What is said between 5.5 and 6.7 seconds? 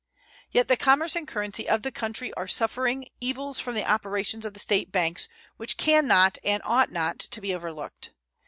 which can not and